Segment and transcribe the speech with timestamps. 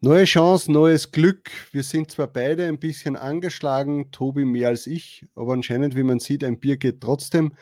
[0.00, 1.50] Neue Chance, neues Glück.
[1.72, 6.20] Wir sind zwar beide ein bisschen angeschlagen, Tobi mehr als ich, aber anscheinend, wie man
[6.20, 7.54] sieht, ein Bier geht trotzdem.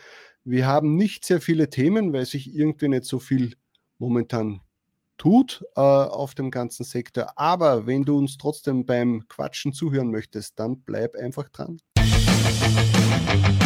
[0.44, 3.54] Wir haben nicht sehr viele Themen, weil sich irgendwie nicht so viel
[3.96, 4.60] momentan
[5.17, 7.33] tut äh, auf dem ganzen Sektor.
[7.37, 11.78] Aber wenn du uns trotzdem beim Quatschen zuhören möchtest, dann bleib einfach dran.
[11.96, 13.65] Hallo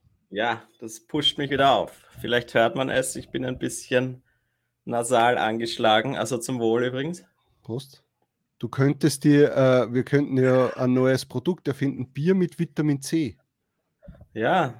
[0.31, 1.91] Ja, das pusht mich wieder auf.
[2.21, 4.23] Vielleicht hört man es, ich bin ein bisschen
[4.85, 7.25] nasal angeschlagen, also zum Wohl übrigens.
[7.61, 8.01] Prost.
[8.57, 13.37] Du könntest dir, äh, wir könnten ja ein neues Produkt erfinden, Bier mit Vitamin C.
[14.33, 14.73] Ja,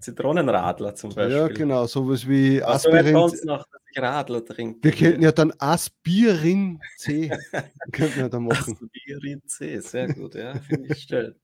[0.00, 1.36] Zitronenradler zum Beispiel.
[1.36, 3.12] Ja, genau, sowas wie Aspirin.
[3.12, 4.82] sonst noch, dass ich Radler trinke.
[4.82, 7.30] Wir könnten ja dann Aspirin C
[7.92, 8.76] könnten wir da machen.
[8.82, 11.36] Aspirin C, sehr gut, ja, finde ich schön.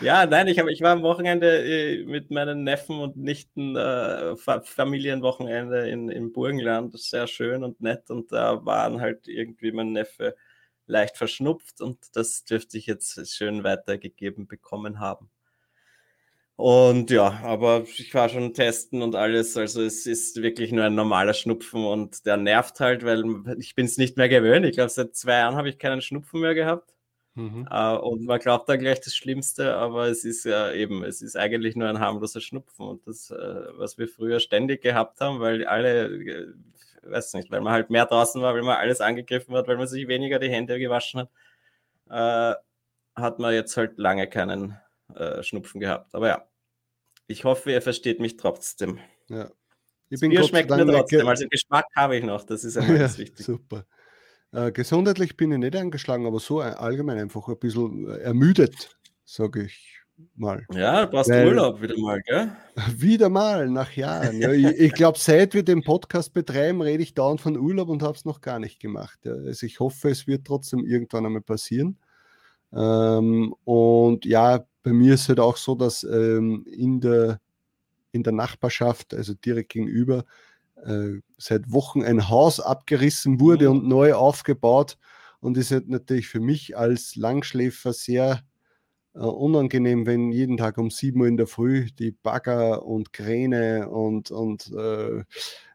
[0.00, 4.36] Ja, nein, ich, hab, ich war am Wochenende äh, mit meinen Neffen und Nichten äh,
[4.36, 6.98] Familienwochenende in, im Burgenland.
[6.98, 8.10] Sehr schön und nett.
[8.10, 10.34] Und da waren halt irgendwie mein Neffe
[10.86, 15.30] leicht verschnupft und das dürfte ich jetzt schön weitergegeben bekommen haben.
[16.56, 19.56] Und ja, aber ich war schon testen und alles.
[19.56, 23.24] Also es ist wirklich nur ein normaler Schnupfen und der nervt halt, weil
[23.58, 24.66] ich bin es nicht mehr gewöhnt.
[24.66, 26.91] Ich glaube, seit zwei Jahren habe ich keinen Schnupfen mehr gehabt.
[27.34, 27.66] Mhm.
[27.70, 31.36] Uh, und man glaubt da gleich das Schlimmste, aber es ist ja eben, es ist
[31.36, 32.86] eigentlich nur ein harmloser Schnupfen.
[32.86, 36.46] Und das, uh, was wir früher ständig gehabt haben, weil alle, äh,
[37.02, 39.86] weiß nicht, weil man halt mehr draußen war, weil man alles angegriffen hat, weil man
[39.86, 41.20] sich weniger die Hände gewaschen
[42.08, 42.58] hat,
[43.16, 44.78] uh, hat man jetzt halt lange keinen
[45.42, 46.14] Schnupfen gehabt.
[46.14, 46.46] Aber ja,
[47.26, 48.98] ich hoffe, ihr versteht mich trotzdem.
[49.28, 49.50] Ja.
[50.08, 53.18] Ich bin Bier schmeckt mir trotzdem, also Geschmack habe ich noch, das ist ja, ganz
[53.18, 53.44] wichtig.
[53.44, 53.86] Super.
[54.52, 59.64] Äh, gesundheitlich bin ich nicht angeschlagen, aber so allgemein einfach ein bisschen äh, ermüdet, sage
[59.64, 60.00] ich
[60.36, 60.66] mal.
[60.72, 62.52] Ja, du brauchst Weil, Urlaub wieder mal, gell?
[62.96, 64.40] Wieder mal, nach Jahren.
[64.40, 68.02] Ja, ich, ich glaube, seit wir den Podcast betreiben, rede ich dauernd von Urlaub und
[68.02, 69.18] habe es noch gar nicht gemacht.
[69.24, 69.32] Ja.
[69.32, 71.98] Also ich hoffe, es wird trotzdem irgendwann einmal passieren.
[72.74, 77.40] Ähm, und ja, bei mir ist es halt auch so, dass ähm, in, der,
[78.12, 80.22] in der Nachbarschaft, also direkt gegenüber, äh,
[81.38, 83.76] seit Wochen ein Haus abgerissen wurde mhm.
[83.76, 84.98] und neu aufgebaut.
[85.40, 88.42] Und ist natürlich für mich als Langschläfer sehr
[89.14, 93.88] äh, unangenehm, wenn jeden Tag um 7 Uhr in der Früh die Bagger und Kräne
[93.90, 95.24] und, und äh,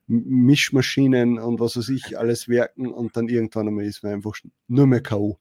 [0.07, 4.33] Mischmaschinen und was weiß ich alles werken und dann irgendwann einmal ist man einfach
[4.67, 5.37] nur mehr K.O.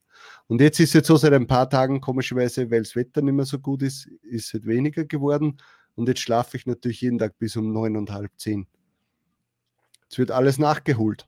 [0.48, 3.34] Und jetzt ist es jetzt so seit ein paar Tagen, komischerweise, weil das Wetter nicht
[3.34, 5.58] mehr so gut ist, ist es halt weniger geworden.
[5.94, 8.66] Und jetzt schlafe ich natürlich jeden Tag bis um neun und halb zehn.
[10.10, 11.26] Es wird alles nachgeholt.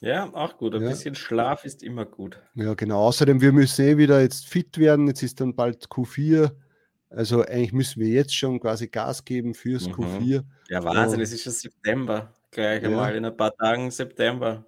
[0.00, 0.74] Ja, auch gut.
[0.74, 0.90] Ein ja.
[0.90, 2.38] bisschen Schlaf ist immer gut.
[2.54, 3.06] Ja, genau.
[3.06, 5.06] Außerdem, wir müssen eh wieder jetzt fit werden.
[5.06, 6.50] Jetzt ist dann bald Q4.
[7.08, 9.94] Also eigentlich müssen wir jetzt schon quasi Gas geben fürs mhm.
[9.94, 10.44] Q4.
[10.68, 12.34] Ja, Wahnsinn, es ist schon September.
[12.50, 12.88] Gleich ja.
[12.88, 14.66] einmal in ein paar Tagen September.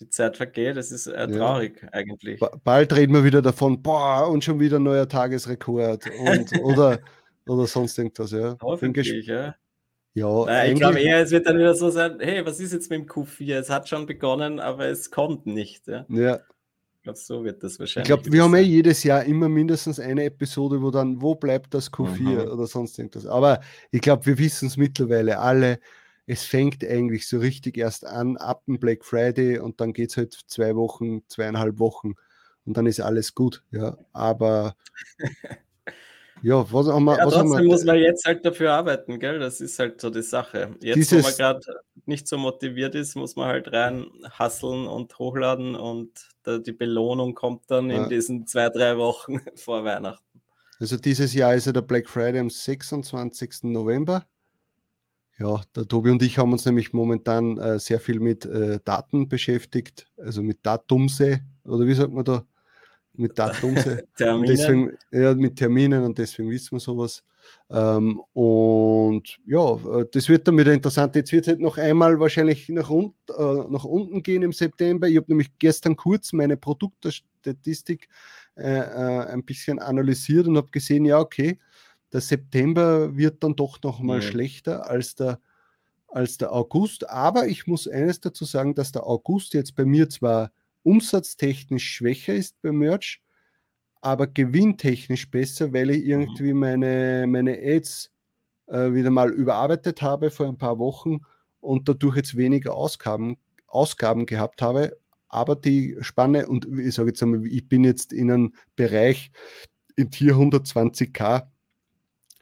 [0.00, 1.88] Die Zeit vergeht, das ist äh, traurig ja.
[1.92, 2.40] eigentlich.
[2.62, 7.00] bald reden wir wieder davon, boah, und schon wieder ein neuer Tagesrekord und, oder,
[7.48, 8.56] oder sonst irgendwas, ja.
[8.62, 9.56] Hoffentlich, ja.
[10.14, 12.90] Ja, Nein, ich glaube eher, es wird dann wieder so sein, hey, was ist jetzt
[12.90, 13.58] mit dem Q4?
[13.58, 15.86] Es hat schon begonnen, aber es kommt nicht.
[15.86, 16.04] Ja.
[16.08, 16.40] ja.
[16.96, 18.10] Ich glaube, so wird das wahrscheinlich.
[18.10, 21.72] Ich glaube, wir haben eh jedes Jahr immer mindestens eine Episode, wo dann, wo bleibt
[21.72, 22.38] das Q4 mhm.
[22.52, 23.26] oder sonst irgendwas.
[23.26, 23.60] Aber
[23.92, 25.78] ich glaube, wir wissen es mittlerweile alle.
[26.26, 30.16] Es fängt eigentlich so richtig erst an ab dem Black Friday und dann geht es
[30.16, 32.14] halt zwei Wochen, zweieinhalb Wochen
[32.66, 33.62] und dann ist alles gut.
[33.70, 34.76] Ja, aber
[36.42, 37.18] Ja, was haben wir?
[37.18, 39.38] Ja, was trotzdem muss man jetzt halt dafür arbeiten, gell?
[39.38, 40.76] Das ist halt so die Sache.
[40.80, 41.60] Jetzt, Dieses, wo man gerade
[42.06, 46.10] nicht so motiviert ist, muss man halt rein hasseln und hochladen und
[46.46, 48.02] die Belohnung kommt dann ja.
[48.02, 50.24] in diesen zwei, drei Wochen vor Weihnachten.
[50.80, 53.64] Also dieses Jahr ist ja der Black Friday am 26.
[53.64, 54.26] November.
[55.38, 59.28] Ja, der Tobi und ich haben uns nämlich momentan äh, sehr viel mit äh, Daten
[59.28, 62.44] beschäftigt, also mit Datumse, oder wie sagt man da?
[63.18, 64.06] Mit Datumse.
[64.18, 67.24] deswegen, ja, mit Terminen und deswegen wissen wir sowas.
[67.70, 71.14] Ähm, und ja, äh, das wird dann wieder interessant.
[71.16, 75.08] Jetzt wird es halt noch einmal wahrscheinlich nach, un äh, nach unten gehen im September.
[75.08, 78.08] Ich habe nämlich gestern kurz meine Produktstatistik
[78.56, 81.58] äh, äh, ein bisschen analysiert und habe gesehen, ja, okay,
[82.12, 84.22] der September wird dann doch noch mal mhm.
[84.22, 85.40] schlechter als der
[86.08, 87.08] als der August.
[87.08, 90.50] Aber ich muss eines dazu sagen, dass der August jetzt bei mir zwar
[90.82, 93.20] umsatztechnisch schwächer ist beim Merch,
[94.00, 96.10] aber gewinntechnisch besser, weil ich mhm.
[96.10, 98.10] irgendwie meine, meine Ads
[98.66, 101.20] äh, wieder mal überarbeitet habe vor ein paar Wochen
[101.60, 103.36] und dadurch jetzt weniger Ausgaben,
[103.66, 104.96] Ausgaben gehabt habe.
[105.28, 109.30] Aber die Spanne, und ich sage jetzt einmal, ich bin jetzt in einem Bereich
[109.96, 111.46] in Tier 120k.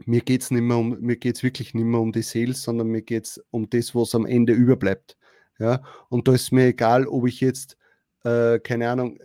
[0.04, 3.24] Mir geht es um, mir geht's wirklich nicht mehr um die Sales, sondern mir geht
[3.24, 5.16] es um das, was am Ende überbleibt.
[5.58, 5.82] Ja?
[6.10, 7.76] Und da ist mir egal, ob ich jetzt,
[8.26, 9.18] äh, keine Ahnung,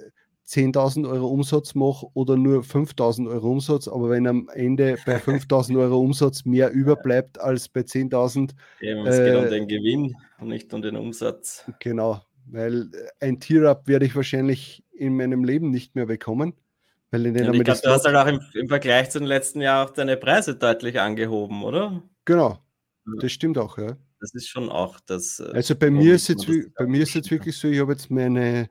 [0.47, 5.79] 10.000 Euro Umsatz mache oder nur 5.000 Euro Umsatz, aber wenn am Ende bei 5.000
[5.79, 8.51] Euro Umsatz mehr überbleibt als bei 10.000.
[8.81, 11.65] Ja, es äh, geht um äh, den Gewinn und nicht um den Umsatz.
[11.79, 12.89] Genau, weil
[13.19, 16.53] ein Tier-Up werde ich wahrscheinlich in meinem Leben nicht mehr bekommen.
[17.11, 19.59] Weil in ja, ich glaube, du hast halt auch im, im, Vergleich zu den letzten
[19.59, 22.01] Jahren auch deine Preise deutlich angehoben, oder?
[22.23, 22.59] Genau,
[23.19, 23.97] das stimmt auch, ja.
[24.21, 25.39] Das ist schon auch das.
[25.39, 26.47] Äh, also bei mir ist jetzt,
[26.77, 28.69] bei mir ist jetzt wirklich so, ich habe jetzt meine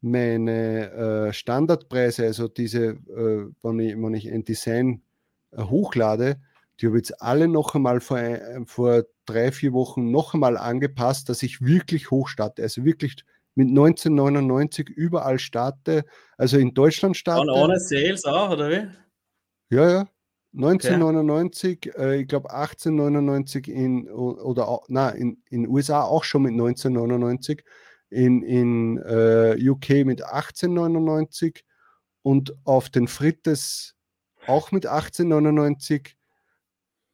[0.00, 0.90] meine
[1.28, 5.02] äh, Standardpreise, also diese, äh, wenn, ich, wenn ich ein Design
[5.50, 6.40] äh, hochlade,
[6.80, 8.18] die habe ich jetzt alle noch einmal vor,
[8.66, 12.62] vor drei, vier Wochen noch einmal angepasst, dass ich wirklich hoch starte.
[12.62, 13.16] Also wirklich
[13.54, 16.04] mit 1999 überall starte,
[16.38, 17.42] also in Deutschland starte.
[17.42, 18.88] Und ohne Sales auch, oder wie?
[19.74, 20.08] Ja, ja.
[20.52, 21.90] 1999, okay.
[21.96, 27.62] äh, ich glaube 1899 in oder na, in in USA auch schon mit 1999
[28.10, 31.64] in, in äh, UK mit 1899
[32.22, 33.94] und auf den Frittes
[34.46, 36.16] auch mit 1899.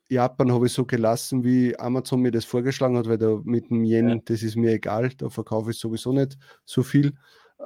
[0.08, 3.84] Japan habe ich so gelassen, wie Amazon mir das vorgeschlagen hat, weil da mit dem
[3.84, 4.16] Yen, ja.
[4.24, 7.14] das ist mir egal, da verkaufe ich sowieso nicht so viel.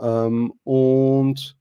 [0.00, 1.56] Ähm, und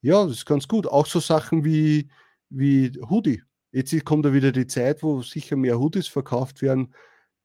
[0.00, 0.86] ja, das ist ganz gut.
[0.86, 2.08] Auch so Sachen wie,
[2.48, 3.42] wie Hoodie.
[3.72, 6.94] Jetzt kommt da wieder die Zeit, wo sicher mehr Hoodies verkauft werden.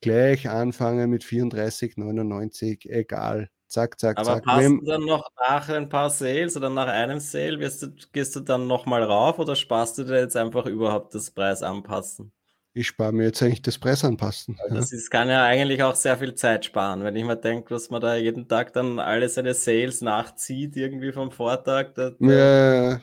[0.01, 3.49] Gleich anfangen mit 34,99, egal.
[3.69, 4.57] Zack, zack, Aber zack.
[4.57, 8.39] Wem, du dann noch nach ein paar Sales oder nach einem Sale, du, gehst du
[8.39, 12.31] dann nochmal rauf oder sparst du dir jetzt einfach überhaupt das Preis anpassen?
[12.73, 14.57] Ich spare mir jetzt eigentlich das Preis anpassen.
[14.63, 17.69] Also das ist, kann ja eigentlich auch sehr viel Zeit sparen, wenn ich mir denke,
[17.69, 21.93] dass man da jeden Tag dann alle seine Sales nachzieht, irgendwie vom Vortag.
[21.93, 22.99] Da, ja,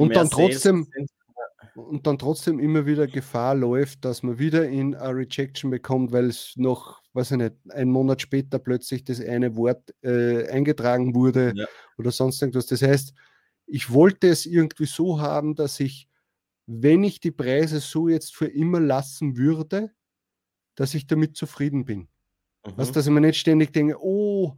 [0.00, 1.10] und dann trotzdem, sind,
[1.74, 6.26] und dann trotzdem immer wieder Gefahr läuft, dass man wieder in eine Rejection bekommt, weil
[6.26, 11.52] es noch, weiß ich nicht, einen Monat später plötzlich das eine Wort äh, eingetragen wurde
[11.54, 11.66] ja.
[11.98, 12.66] oder sonst irgendwas.
[12.66, 13.14] Das heißt,
[13.66, 16.08] ich wollte es irgendwie so haben, dass ich,
[16.66, 19.90] wenn ich die Preise so jetzt für immer lassen würde,
[20.74, 22.00] dass ich damit zufrieden bin.
[22.66, 22.72] Mhm.
[22.76, 24.56] Was, dass ich mir nicht ständig denke, oh,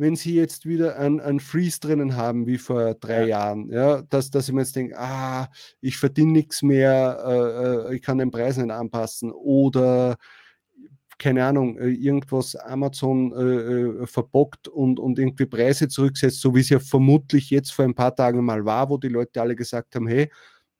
[0.00, 3.26] wenn sie jetzt wieder einen, Freeze drinnen haben, wie vor drei ja.
[3.26, 5.48] Jahren, ja, dass, dass ich mir jetzt denke, ah,
[5.82, 10.16] ich verdiene nichts mehr, äh, äh, ich kann den Preis nicht anpassen oder
[11.18, 16.60] keine Ahnung, äh, irgendwas Amazon äh, äh, verbockt und, und irgendwie Preise zurücksetzt, so wie
[16.60, 19.94] es ja vermutlich jetzt vor ein paar Tagen mal war, wo die Leute alle gesagt
[19.96, 20.30] haben, hey,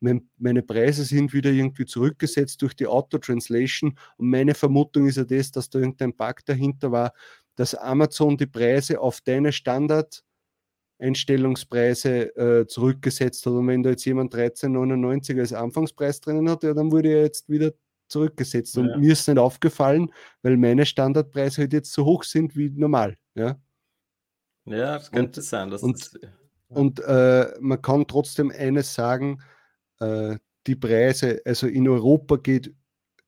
[0.00, 5.24] mein, meine Preise sind wieder irgendwie zurückgesetzt durch die Auto-Translation und meine Vermutung ist ja
[5.24, 7.12] das, dass da irgendein Bug dahinter war,
[7.60, 13.52] dass Amazon die Preise auf deine Standard-Einstellungspreise äh, zurückgesetzt hat.
[13.52, 17.50] Und wenn da jetzt jemand 13,99 als Anfangspreis drinnen hat, ja, dann wurde er jetzt
[17.50, 17.72] wieder
[18.08, 18.78] zurückgesetzt.
[18.78, 18.96] Und ja.
[18.96, 20.10] mir ist nicht aufgefallen,
[20.40, 23.18] weil meine Standardpreise halt jetzt so hoch sind wie normal.
[23.34, 23.60] Ja,
[24.64, 25.70] ja das könnte und, sein.
[25.70, 26.30] und das, ja.
[26.70, 29.42] und äh, man kann trotzdem eines sagen,
[29.98, 32.74] äh, die Preise, also in Europa geht,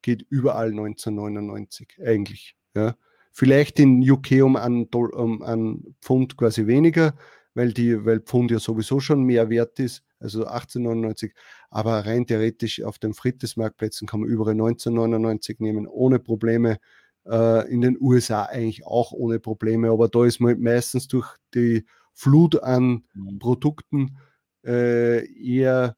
[0.01, 2.57] geht überall 1999 eigentlich.
[2.75, 2.97] Ja.
[3.33, 7.15] Vielleicht in UK um einen, um einen Pfund quasi weniger,
[7.55, 11.33] weil, die, weil Pfund ja sowieso schon mehr wert ist, also 18,99.
[11.71, 16.79] Aber rein theoretisch auf den Frittes-Marktplätzen kann man überall 19,99 nehmen, ohne Probleme.
[17.25, 21.87] Äh, in den USA eigentlich auch ohne Probleme, aber da ist man meistens durch die
[22.15, 23.39] Flut an mhm.
[23.39, 24.19] Produkten
[24.65, 25.97] äh, eher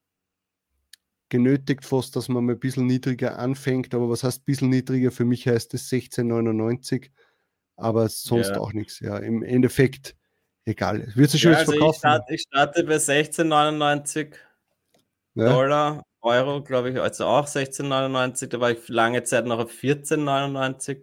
[1.31, 3.95] genötigt fast, dass man mal ein bisschen niedriger anfängt.
[3.95, 5.11] Aber was heißt ein bisschen niedriger?
[5.11, 7.11] Für mich heißt es 16,99
[7.77, 8.59] aber sonst ja.
[8.59, 9.01] auch nichts.
[9.01, 10.17] Ja, im Endeffekt
[10.65, 11.13] egal.
[11.15, 11.95] Wird sich schon ja, also verkaufen?
[11.95, 14.35] Ich starte, ich starte bei 16,99
[15.35, 15.53] ja.
[15.53, 18.49] Dollar, Euro, glaube ich, also auch 16,99.
[18.49, 21.03] Da war ich lange Zeit noch auf 14,99.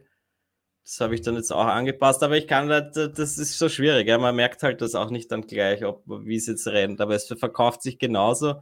[0.84, 4.08] Das habe ich dann jetzt auch angepasst, aber ich kann halt, das ist so schwierig.
[4.08, 4.18] Ja.
[4.18, 7.28] Man merkt halt das auch nicht dann gleich, ob wie es jetzt rennt, aber es
[7.28, 8.62] verkauft sich genauso.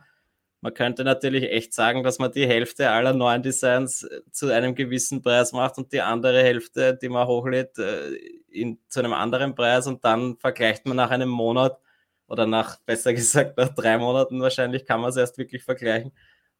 [0.61, 4.75] Man könnte natürlich echt sagen, dass man die Hälfte aller neuen Designs äh, zu einem
[4.75, 8.15] gewissen Preis macht und die andere Hälfte, die man hochlädt, äh,
[8.49, 11.79] in, zu einem anderen Preis und dann vergleicht man nach einem Monat
[12.27, 16.11] oder nach, besser gesagt, nach drei Monaten wahrscheinlich kann man es erst wirklich vergleichen,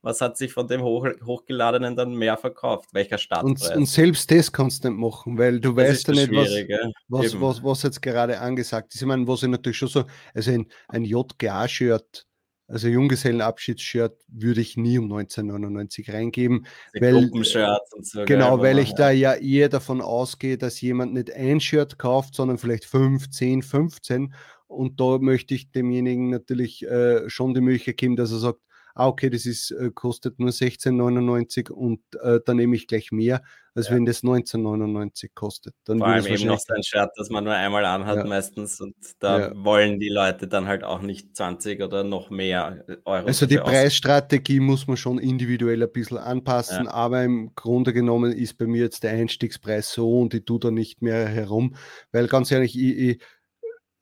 [0.01, 2.93] was hat sich von dem hoch, hochgeladenen dann mehr verkauft?
[2.93, 3.69] Welcher Startpreis?
[3.69, 7.33] Und, und selbst das kannst du nicht machen, weil du das weißt ja nicht, was,
[7.33, 9.01] was, was, was, jetzt gerade angesagt ist.
[9.01, 12.28] Ich meine, was ich natürlich schon so, also ein, ein JGA-Shirt,
[12.69, 16.67] also Junggesellenabschiedsshirt, würde ich nie um 1999 reingeben.
[16.95, 18.25] Die weil, und so.
[18.25, 22.59] Genau, weil ich da ja eher davon ausgehe, dass jemand nicht ein Shirt kauft, sondern
[22.59, 24.33] vielleicht 5, 10, 15.
[24.67, 28.59] Und da möchte ich demjenigen natürlich äh, schon die Möglichkeit geben, dass er sagt,
[28.99, 33.41] ah, okay, das ist, äh, kostet nur 16,99 und äh, dann nehme ich gleich mehr,
[33.73, 33.95] als ja.
[33.95, 35.73] wenn das 19,99 kostet.
[35.85, 38.25] Dann Vor allem eben noch so ein Shirt, das man nur einmal anhat ja.
[38.25, 39.51] meistens und da ja.
[39.55, 43.27] wollen die Leute dann halt auch nicht 20 oder noch mehr äh, Euro.
[43.27, 48.57] Also die Preisstrategie muss man schon individuell ein bisschen anpassen, aber im Grunde genommen ist
[48.57, 51.75] bei mir jetzt der Einstiegspreis so und ich tue da nicht mehr herum,
[52.11, 53.21] weil ganz ehrlich, ich, ich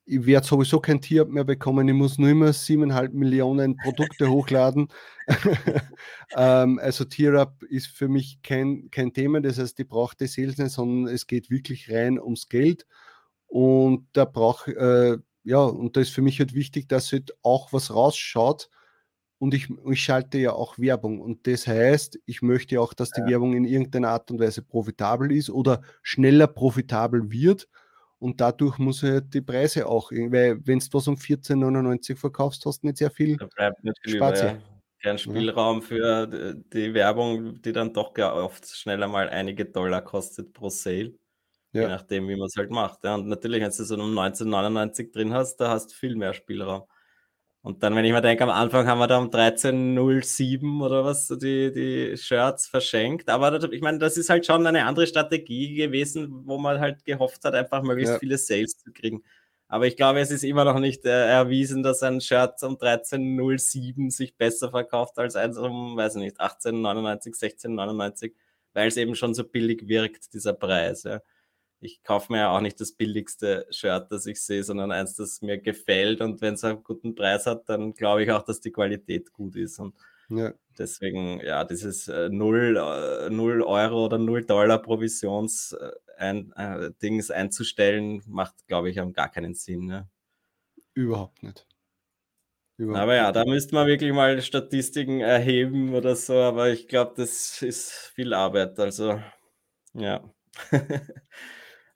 [0.08, 4.88] ich werde sowieso kein Tier mehr bekommen, ich muss nur immer siebeneinhalb Millionen Produkte hochladen.
[6.38, 10.58] ähm, also Tier-Up ist für mich kein, kein Thema, das heißt, ich brauche das Sales
[10.58, 12.88] nicht, sondern es geht wirklich rein ums Geld.
[13.48, 17.72] Und da brauche äh, ja, und da ist für mich halt wichtig, dass halt auch
[17.72, 18.70] was rausschaut.
[19.40, 21.22] Und ich, ich schalte ja auch Werbung.
[21.22, 23.28] Und das heißt, ich möchte auch, dass die ja.
[23.28, 27.70] Werbung in irgendeiner Art und Weise profitabel ist oder schneller profitabel wird
[28.20, 32.84] und dadurch muss halt die Preise auch, weil wenn du was um 14,99 verkaufst, hast
[32.84, 33.38] du nicht sehr viel.
[33.38, 34.58] Da bleibt nicht viel über, ja.
[35.04, 40.70] Kein Spielraum für die Werbung, die dann doch oft schneller mal einige Dollar kostet pro
[40.70, 41.14] Sale.
[41.72, 41.82] Ja.
[41.82, 43.04] Je nachdem, wie man es halt macht.
[43.04, 43.14] Ja.
[43.14, 46.84] Und natürlich, wenn du so um 1999 drin hast, da hast du viel mehr Spielraum.
[47.62, 51.28] Und dann, wenn ich mir denke, am Anfang haben wir da um 13.07 oder was
[51.28, 53.30] die, die Shirts verschenkt.
[53.30, 57.44] Aber ich meine, das ist halt schon eine andere Strategie gewesen, wo man halt gehofft
[57.44, 58.20] hat, einfach möglichst ja.
[58.20, 59.24] viele Sales zu kriegen.
[59.68, 64.12] Aber ich glaube, es ist immer noch nicht äh, erwiesen, dass ein Shirt um 13.07
[64.12, 68.32] sich besser verkauft als eins um, weiß ich nicht, 18,99, 16,99,
[68.74, 71.04] weil es eben schon so billig wirkt, dieser Preis.
[71.04, 71.22] Ja
[71.80, 75.42] ich kaufe mir ja auch nicht das billigste Shirt, das ich sehe, sondern eins, das
[75.42, 76.22] mir gefällt.
[76.22, 79.56] Und wenn es einen guten Preis hat, dann glaube ich auch, dass die Qualität gut
[79.56, 79.80] ist.
[79.80, 79.96] Und
[80.30, 80.54] ja.
[80.78, 82.78] deswegen, ja, dieses äh, 0,
[83.28, 86.92] äh, 0 Euro oder 0 Dollar Provisions äh, ein, äh,
[87.34, 89.86] einzustellen, macht, glaube ich, gar keinen Sinn.
[89.86, 90.10] Ne?
[90.94, 91.68] Überhaupt nicht.
[92.78, 97.14] Überhaupt aber ja, da müsste man wirklich mal Statistiken erheben oder so, aber ich glaube,
[97.18, 98.80] das ist viel Arbeit.
[98.80, 99.20] Also,
[99.94, 100.24] ja.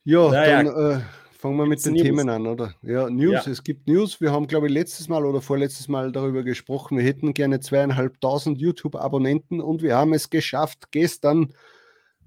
[0.03, 1.01] Ja, naja, dann äh,
[1.37, 2.03] fangen wir mit den News?
[2.03, 2.73] Themen an, oder?
[2.81, 3.45] Ja, News.
[3.45, 3.51] Ja.
[3.51, 4.19] Es gibt News.
[4.19, 6.97] Wir haben, glaube ich, letztes Mal oder vorletztes Mal darüber gesprochen.
[6.97, 10.91] Wir hätten gerne zweieinhalbtausend YouTube-Abonnenten und wir haben es geschafft.
[10.91, 11.53] Gestern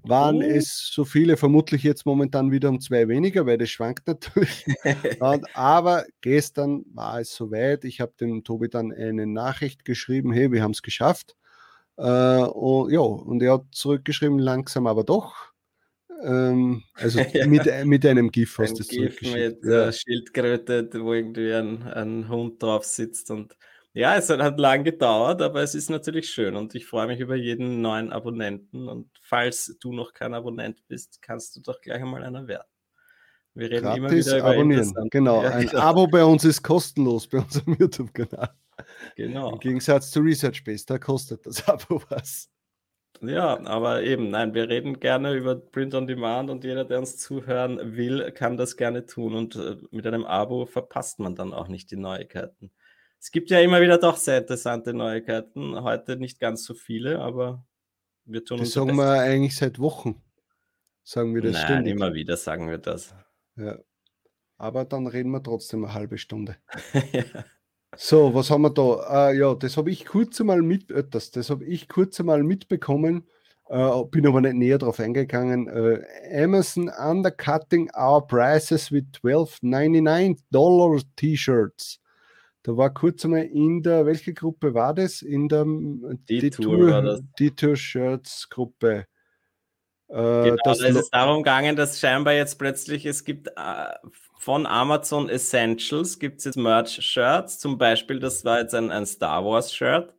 [0.03, 0.41] waren oh.
[0.41, 4.65] es so viele, vermutlich jetzt momentan wieder um zwei weniger, weil das schwankt natürlich.
[5.53, 7.83] aber gestern war es soweit.
[7.83, 11.35] Ich habe dem Tobi dann eine Nachricht geschrieben: Hey, wir haben es geschafft.
[11.97, 15.54] Äh, und, ja, und er hat zurückgeschrieben, langsam aber doch.
[16.25, 17.47] Ähm, also ja.
[17.47, 19.91] mit, mit einem GIF hast du es GIF mit ja.
[19.91, 23.55] Schildkröte, wo irgendwie ein, ein Hund drauf sitzt und
[23.93, 27.35] ja, es hat lang gedauert, aber es ist natürlich schön und ich freue mich über
[27.35, 28.89] jeden neuen Abonnenten.
[28.89, 32.67] Und falls du noch kein Abonnent bist, kannst du doch gleich einmal einer werden.
[33.53, 35.09] Wir reden Gratis immer wieder über abonnieren.
[35.11, 35.79] Genau, ja, ein genau.
[35.79, 38.53] Abo bei uns ist kostenlos bei unserem YouTube-Kanal.
[39.15, 39.53] Genau.
[39.53, 42.49] Im Gegensatz zu Research Base, da kostet das Abo was.
[43.21, 47.17] Ja, aber eben, nein, wir reden gerne über Print on Demand und jeder, der uns
[47.17, 49.35] zuhören will, kann das gerne tun.
[49.35, 52.71] Und äh, mit einem Abo verpasst man dann auch nicht die Neuigkeiten.
[53.19, 55.81] Es gibt ja immer wieder doch sehr interessante Neuigkeiten.
[55.81, 57.65] Heute nicht ganz so viele, aber
[58.25, 58.73] wir tun das uns.
[58.73, 60.21] Das sagen wir eigentlich seit Wochen.
[61.03, 61.93] Sagen wir das Nein, ständig.
[61.93, 63.15] immer wieder sagen wir das.
[63.55, 63.79] Ja.
[64.57, 66.57] Aber dann reden wir trotzdem eine halbe Stunde.
[67.13, 67.23] ja.
[67.97, 69.29] So, was haben wir da?
[69.29, 72.43] Äh, ja, das habe ich kurz einmal mit, äh, das, das habe ich kurz einmal
[72.43, 73.27] mitbekommen,
[73.69, 75.67] äh, bin aber nicht näher darauf eingegangen.
[75.67, 81.99] Äh, Amazon undercutting our prices with 12,99 Dollar T-Shirts.
[82.63, 85.21] Da war kurz einmal in der, welche Gruppe war das?
[85.21, 85.65] In der
[86.27, 89.05] Detour, Detour Shirts Gruppe.
[90.07, 93.93] Äh, genau, da ist es darum gegangen, dass scheinbar jetzt plötzlich es gibt äh,
[94.37, 97.59] von Amazon Essentials gibt es jetzt Merch-Shirts.
[97.59, 100.13] Zum Beispiel, das war jetzt ein, ein Star Wars-Shirt,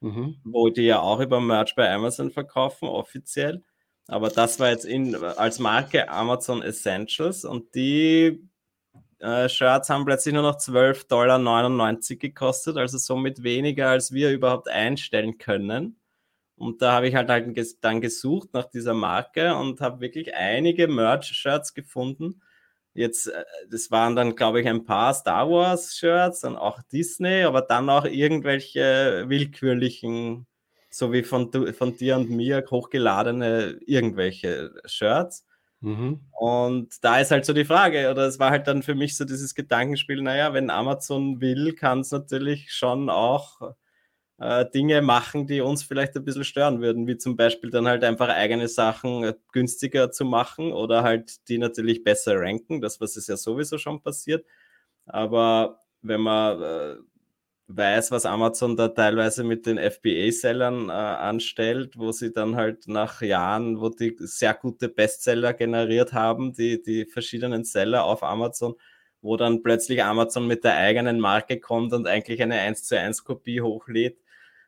[0.00, 0.36] mhm.
[0.44, 3.64] wo die ja auch über Merch bei Amazon verkaufen, offiziell.
[4.08, 8.48] Aber das war jetzt in, als Marke Amazon Essentials und die
[9.20, 14.68] äh, Shirts haben plötzlich nur noch 12,99 Dollar gekostet, also somit weniger, als wir überhaupt
[14.68, 15.96] einstellen können.
[16.56, 20.88] Und da habe ich halt, halt dann gesucht nach dieser Marke und habe wirklich einige
[20.88, 22.42] Merch-Shirts gefunden
[22.94, 27.62] Jetzt, äh, das waren dann, glaube ich, ein paar Star Wars-Shirts und auch Disney, aber
[27.62, 30.46] dann auch irgendwelche willkürlichen
[30.94, 35.46] so wie von, von dir und mir hochgeladene irgendwelche Shirts.
[35.80, 36.20] Mhm.
[36.32, 39.24] Und da ist halt so die Frage, oder es war halt dann für mich so
[39.24, 43.74] dieses Gedankenspiel, naja, wenn Amazon will, kann es natürlich schon auch
[44.42, 48.02] äh, Dinge machen, die uns vielleicht ein bisschen stören würden, wie zum Beispiel dann halt
[48.02, 53.16] einfach eigene Sachen äh, günstiger zu machen oder halt die natürlich besser ranken, das was
[53.16, 54.44] ist ja sowieso schon passiert.
[55.06, 56.96] Aber wenn man äh,
[57.68, 63.22] weiß, was Amazon da teilweise mit den FBA-Sellern äh, anstellt, wo sie dann halt nach
[63.22, 68.74] Jahren, wo die sehr gute Bestseller generiert haben, die, die verschiedenen Seller auf Amazon,
[69.20, 73.24] wo dann plötzlich Amazon mit der eigenen Marke kommt und eigentlich eine 1 zu 1
[73.24, 74.18] Kopie hochlädt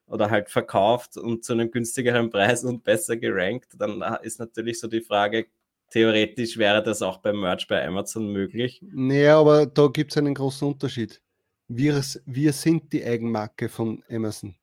[0.06, 4.88] oder halt verkauft und zu einem günstigeren Preis und besser gerankt, dann ist natürlich so
[4.88, 5.46] die Frage,
[5.90, 8.80] theoretisch wäre das auch beim Merch bei Amazon möglich.
[8.82, 11.22] Nee, aber da gibt es einen großen Unterschied.
[11.68, 14.54] Wir, wir sind die Eigenmarke von Amazon.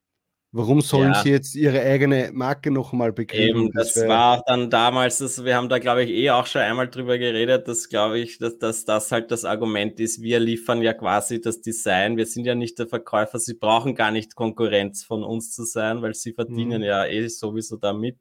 [0.53, 1.23] Warum sollen ja.
[1.23, 3.57] sie jetzt ihre eigene Marke nochmal bekriegen?
[3.57, 6.45] Eben, das, das war auch dann damals, das, wir haben da, glaube ich, eh auch
[6.45, 10.21] schon einmal drüber geredet, dass, glaube ich, dass, dass das halt das Argument ist.
[10.21, 12.17] Wir liefern ja quasi das Design.
[12.17, 13.39] Wir sind ja nicht der Verkäufer.
[13.39, 16.87] Sie brauchen gar nicht Konkurrenz von uns zu sein, weil sie verdienen mhm.
[16.87, 18.17] ja eh sowieso damit.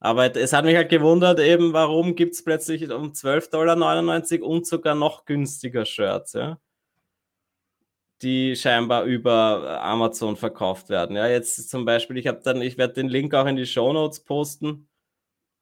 [0.00, 3.50] Aber es hat mich halt gewundert, eben, warum gibt es plötzlich um 12,99
[4.38, 6.58] Dollar und sogar noch günstiger Shirts, ja?
[8.22, 11.16] Die scheinbar über Amazon verkauft werden.
[11.16, 13.92] Ja, jetzt zum Beispiel, ich habe dann, ich werde den Link auch in die Show
[13.92, 14.88] Notes posten.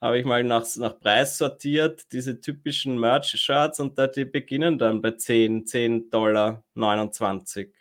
[0.01, 5.01] Habe ich mal nach, nach Preis sortiert, diese typischen Merch-Shirts und da die beginnen dann
[5.03, 7.73] bei 10, 10 Dollar 29.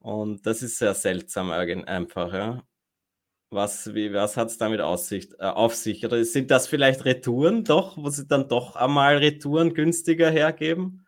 [0.00, 2.62] Und das ist sehr seltsam einfach, ja.
[3.50, 6.04] Was, was hat es damit Aussicht, äh, auf sich?
[6.04, 11.03] Oder sind das vielleicht Retouren doch, wo sie dann doch einmal Retouren günstiger hergeben?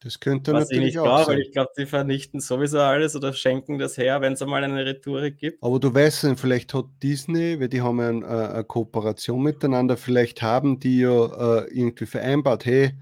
[0.00, 1.38] Das könnte Was natürlich ich nicht auch sein.
[1.38, 5.30] Ich glaube, die vernichten sowieso alles oder schenken das her, wenn es einmal eine Retour
[5.30, 5.60] gibt.
[5.62, 10.40] Aber du weißt, vielleicht hat Disney, weil die haben eine, äh, eine Kooperation miteinander, vielleicht
[10.40, 12.92] haben die ja äh, irgendwie vereinbart, hey,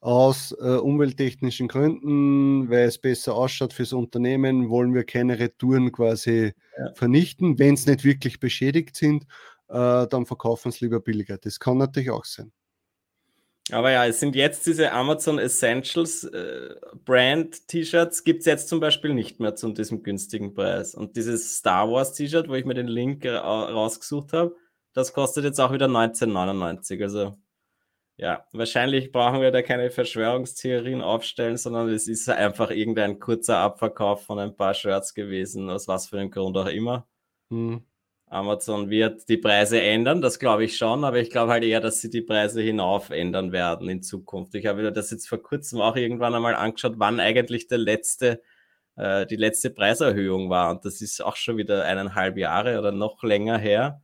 [0.00, 6.52] aus äh, umwelttechnischen Gründen, weil es besser ausschaut fürs Unternehmen, wollen wir keine Retouren quasi
[6.78, 6.94] ja.
[6.94, 7.58] vernichten.
[7.58, 9.24] Wenn es nicht wirklich beschädigt sind,
[9.68, 11.38] äh, dann verkaufen es lieber billiger.
[11.38, 12.52] Das kann natürlich auch sein.
[13.72, 18.78] Aber ja, es sind jetzt diese Amazon Essentials äh, Brand T-Shirts, gibt es jetzt zum
[18.78, 20.94] Beispiel nicht mehr zu diesem günstigen Preis.
[20.94, 24.54] Und dieses Star Wars T-Shirt, wo ich mir den Link ra rausgesucht habe,
[24.92, 27.02] das kostet jetzt auch wieder 19,99.
[27.02, 27.36] Also
[28.18, 34.24] ja, wahrscheinlich brauchen wir da keine Verschwörungstheorien aufstellen, sondern es ist einfach irgendein kurzer Abverkauf
[34.24, 37.06] von ein paar Shirts gewesen, aus was für einem Grund auch immer.
[37.50, 37.84] Hm.
[38.28, 42.00] Amazon wird die Preise ändern, das glaube ich schon, aber ich glaube halt eher, dass
[42.00, 44.54] sie die Preise hinauf ändern werden in Zukunft.
[44.56, 48.42] Ich habe das jetzt vor kurzem auch irgendwann einmal angeschaut, wann eigentlich der letzte,
[48.96, 50.70] äh, die letzte Preiserhöhung war.
[50.72, 54.02] Und das ist auch schon wieder eineinhalb Jahre oder noch länger her,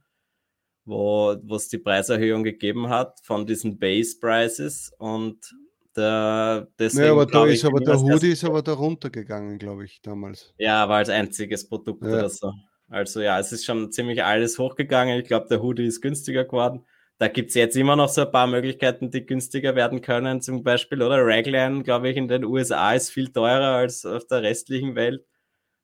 [0.85, 4.93] wo es die Preiserhöhung gegeben hat von diesen Base Prices.
[4.99, 5.53] Und
[5.97, 10.01] der, deswegen, ja, aber da ist aber der Hoodie ist aber da runtergegangen, glaube ich,
[10.01, 10.55] damals.
[10.59, 12.09] Ja, war als einziges Produkt ja.
[12.09, 12.53] oder so.
[12.93, 15.19] Also ja, es ist schon ziemlich alles hochgegangen.
[15.19, 16.85] Ich glaube, der Hoodie ist günstiger geworden.
[17.17, 20.43] Da gibt es jetzt immer noch so ein paar Möglichkeiten, die günstiger werden können.
[20.43, 24.43] Zum Beispiel, oder Raglan, glaube ich, in den USA ist viel teurer als auf der
[24.43, 25.25] restlichen Welt.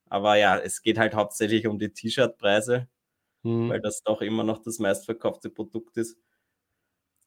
[0.07, 2.87] Aber ja, es geht halt hauptsächlich um die T-Shirt-Preise,
[3.41, 3.69] mhm.
[3.69, 6.15] weil das doch immer noch das meistverkaufte Produkt ist.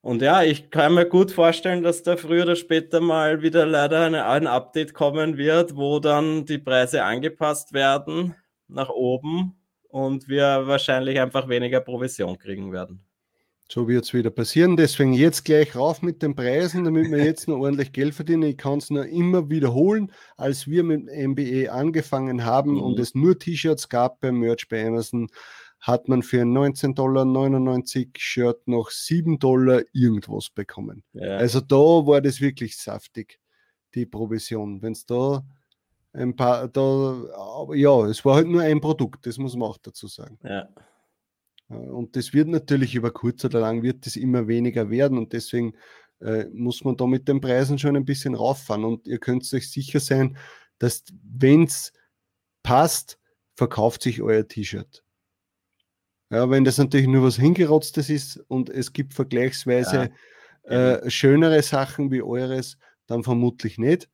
[0.01, 4.03] Und ja, ich kann mir gut vorstellen, dass da früher oder später mal wieder leider
[4.07, 8.37] eine, ein Update kommen wird, wo dann die Preise angepasst werden
[8.68, 9.57] nach oben
[9.92, 13.05] und wir wahrscheinlich einfach weniger Provision kriegen werden.
[13.70, 14.76] So wird es wieder passieren.
[14.76, 18.42] Deswegen jetzt gleich rauf mit den Preisen, damit wir jetzt noch ordentlich Geld verdienen.
[18.42, 20.11] Ich kann es nur immer wiederholen.
[20.37, 22.83] Als wir mit MBA angefangen haben mhm.
[22.83, 25.28] und es nur T-Shirts gab beim Merch bei Amazon,
[25.81, 31.02] hat man für ein 19,99 Dollar Shirt noch 7 Dollar irgendwas bekommen.
[31.12, 31.37] Ja.
[31.37, 33.40] Also da war das wirklich saftig,
[33.94, 34.81] die Provision.
[34.81, 35.44] Wenn es da
[36.12, 40.09] ein paar, da, ja, es war halt nur ein Produkt, das muss man auch dazu
[40.09, 40.38] sagen.
[40.44, 40.68] Ja.
[41.68, 45.75] Und das wird natürlich über kurz oder lang wird das immer weniger werden und deswegen
[46.20, 49.70] äh, muss man da mit den Preisen schon ein bisschen rauffahren und ihr könnt euch
[49.70, 50.37] sicher sein,
[50.79, 51.92] dass wenn es
[52.62, 53.18] passt,
[53.55, 55.03] verkauft sich euer T-Shirt.
[56.31, 60.11] Ja, wenn das natürlich nur was hingerotztes ist und es gibt vergleichsweise
[60.64, 60.94] ja.
[60.96, 64.09] äh, schönere Sachen wie eures, dann vermutlich nicht.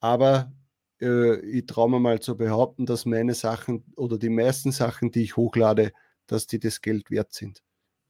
[0.00, 0.52] Aber
[1.00, 5.22] äh, ich traue mir mal zu behaupten, dass meine Sachen oder die meisten Sachen, die
[5.22, 5.92] ich hochlade,
[6.26, 7.62] dass die das Geld wert sind.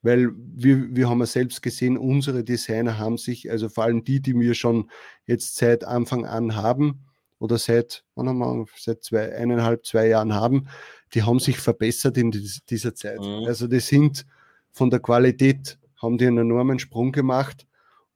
[0.02, 4.20] Weil wir, wir haben ja selbst gesehen, unsere Designer haben sich, also vor allem die,
[4.20, 4.90] die wir schon
[5.26, 7.04] jetzt seit Anfang an haben,
[7.38, 10.68] oder seit, wir, seit zwei, eineinhalb, zwei Jahren haben,
[11.14, 12.32] die haben sich verbessert in
[12.68, 13.20] dieser Zeit.
[13.20, 13.44] Mhm.
[13.46, 14.26] Also die sind
[14.72, 17.66] von der Qualität, haben die einen enormen Sprung gemacht.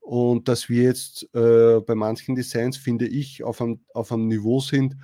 [0.03, 4.59] Und dass wir jetzt äh, bei manchen Designs, finde ich, auf einem, auf einem Niveau
[4.59, 4.97] sind,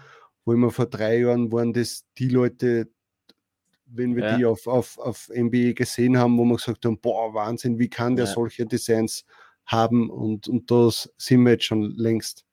[0.43, 2.89] wo immer vor drei Jahren waren das die Leute,
[3.85, 4.37] wenn wir ja.
[4.37, 8.17] die auf, auf, auf MBE gesehen haben, wo wir gesagt haben, boah, Wahnsinn, wie kann
[8.17, 8.31] der ja.
[8.31, 9.23] solche Designs
[9.65, 10.09] haben?
[10.09, 12.43] Und, und das sind wir jetzt schon längst.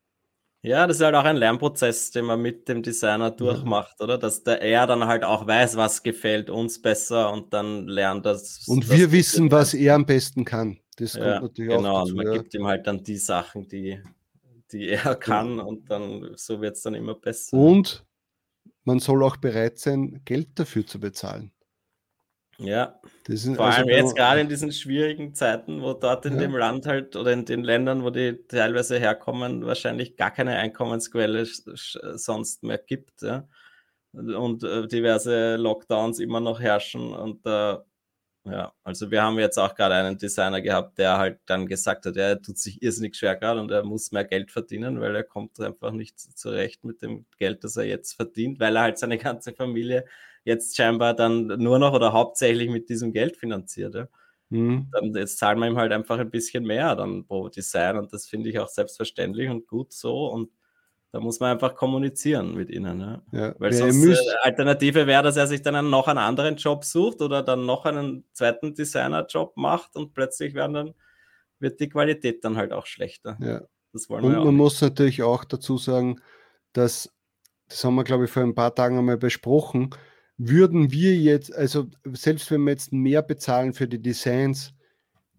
[0.62, 4.18] Ja, das ist halt auch ein Lernprozess, den man mit dem Designer durchmacht, oder?
[4.18, 8.62] Dass der er dann halt auch weiß, was gefällt uns besser und dann lernt das.
[8.68, 10.78] Und wir wissen, was er am besten kann.
[10.96, 12.14] Das kommt ja, natürlich genau, auch dazu.
[12.14, 12.42] Genau, man ja.
[12.42, 14.02] gibt ihm halt dann die Sachen, die,
[14.72, 17.56] die er kann und dann so wird es dann immer besser.
[17.56, 18.04] Und
[18.84, 21.52] man soll auch bereit sein, Geld dafür zu bezahlen.
[22.58, 26.40] Ja, vor also allem jetzt gerade in diesen schwierigen Zeiten, wo dort in ja.
[26.40, 31.44] dem Land halt oder in den Ländern, wo die teilweise herkommen, wahrscheinlich gar keine Einkommensquelle
[31.44, 33.20] sonst mehr gibt.
[33.20, 33.46] Ja?
[34.12, 37.12] Und äh, diverse Lockdowns immer noch herrschen.
[37.12, 37.76] Und äh,
[38.48, 42.16] ja, also wir haben jetzt auch gerade einen Designer gehabt, der halt dann gesagt hat,
[42.16, 45.58] er tut sich irrsinnig schwer gerade und er muss mehr Geld verdienen, weil er kommt
[45.60, 49.52] einfach nicht zurecht mit dem Geld, das er jetzt verdient, weil er halt seine ganze
[49.52, 50.04] Familie
[50.44, 53.94] jetzt scheinbar dann nur noch oder hauptsächlich mit diesem Geld finanziert.
[53.96, 54.08] Ja.
[54.50, 54.88] Mhm.
[54.92, 58.26] Dann jetzt zahlen wir ihm halt einfach ein bisschen mehr dann pro Design und das
[58.26, 60.50] finde ich auch selbstverständlich und gut so und
[61.16, 63.00] da muss man einfach kommunizieren mit ihnen.
[63.00, 63.22] Ja.
[63.32, 63.54] ja.
[63.58, 64.20] Weil sonst müsst...
[64.20, 67.86] äh, Alternative wäre, dass er sich dann noch einen anderen Job sucht oder dann noch
[67.86, 70.94] einen zweiten Designer-Job macht und plötzlich werden dann,
[71.58, 73.38] wird die Qualität dann halt auch schlechter.
[73.40, 73.62] Ja.
[73.94, 74.56] Das wollen und wir man nicht.
[74.56, 76.20] muss natürlich auch dazu sagen,
[76.74, 77.10] dass,
[77.66, 79.88] das haben wir glaube ich vor ein paar Tagen einmal besprochen,
[80.36, 84.74] würden wir jetzt, also selbst wenn wir jetzt mehr bezahlen für die Designs,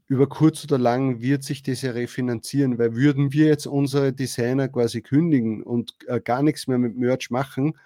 [0.08, 4.70] über kurz oder lang wird sich das ja refinanzieren, weil würden wir jetzt unsere Designer
[4.70, 7.78] quasi kündigen und äh, gar nichts mehr mit Merch machen,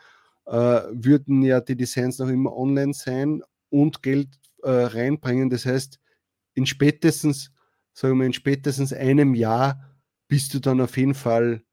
[0.45, 0.51] äh,
[0.91, 4.29] würden ja die Designs noch immer online sein und Geld
[4.63, 5.49] äh, reinbringen.
[5.49, 5.99] Das heißt,
[6.53, 7.51] in spätestens,
[7.93, 9.91] sagen wir, in spätestens einem Jahr
[10.27, 11.63] bist du dann auf jeden Fall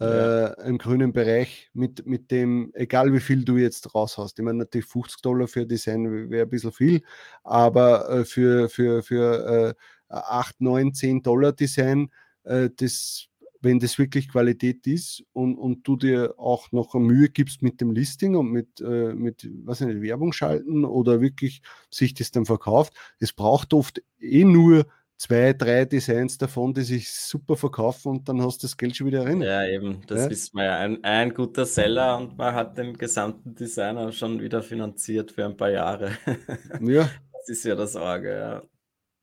[0.00, 4.38] äh, im grünen Bereich mit, mit dem, egal wie viel du jetzt raus hast.
[4.38, 7.02] Ich meine, natürlich 50 Dollar für Design wäre ein bisschen viel,
[7.44, 9.76] aber äh, für, für, für
[10.08, 12.10] äh, 8, 9, 10 Dollar Design,
[12.44, 13.26] äh, das,
[13.60, 17.92] wenn das wirklich Qualität ist und, und du dir auch noch Mühe gibst mit dem
[17.92, 21.60] Listing und mit, äh, mit was nicht, Werbung schalten oder wirklich
[21.90, 24.86] sich das dann verkauft, es braucht oft eh nur
[25.20, 29.06] zwei, drei Designs davon, die sich super verkaufen und dann hast du das Geld schon
[29.06, 29.42] wieder drin.
[29.42, 30.30] Ja, eben, das ja?
[30.30, 30.78] wissen wir ja.
[30.78, 35.56] Ein, ein, guter Seller und man hat den gesamten Designer schon wieder finanziert für ein
[35.56, 36.12] paar Jahre.
[36.80, 37.10] Ja.
[37.32, 38.62] Das ist ja das Orge, ja.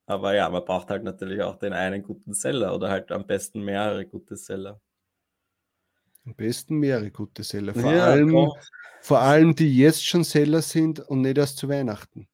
[0.05, 3.63] Aber ja, man braucht halt natürlich auch den einen guten Seller oder halt am besten
[3.63, 4.79] mehrere gute Seller.
[6.25, 7.73] Am besten mehrere gute Seller.
[7.73, 8.51] Vor, ja, allem,
[9.01, 12.27] vor allem, die jetzt schon Seller sind und nicht erst zu Weihnachten.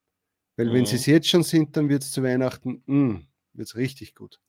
[0.57, 0.73] Weil mhm.
[0.73, 3.75] wenn sie es jetzt schon sind, dann wird es zu Weihnachten, mh, hm, wird es
[3.75, 4.39] richtig gut.